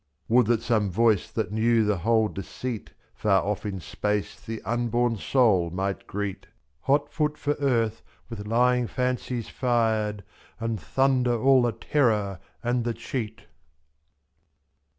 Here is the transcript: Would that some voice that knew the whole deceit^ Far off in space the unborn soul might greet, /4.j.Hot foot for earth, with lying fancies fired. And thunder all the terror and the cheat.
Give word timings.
Would 0.27 0.47
that 0.47 0.63
some 0.63 0.89
voice 0.89 1.29
that 1.29 1.51
knew 1.51 1.85
the 1.85 1.99
whole 1.99 2.27
deceit^ 2.27 2.87
Far 3.13 3.43
off 3.43 3.67
in 3.67 3.79
space 3.79 4.39
the 4.41 4.59
unborn 4.63 5.15
soul 5.17 5.69
might 5.69 6.07
greet, 6.07 6.41
/4.j.Hot 6.87 7.07
foot 7.13 7.37
for 7.37 7.51
earth, 7.59 8.01
with 8.27 8.47
lying 8.47 8.87
fancies 8.87 9.47
fired. 9.49 10.23
And 10.59 10.79
thunder 10.79 11.39
all 11.39 11.61
the 11.61 11.71
terror 11.71 12.39
and 12.63 12.83
the 12.83 12.95
cheat. 12.95 13.43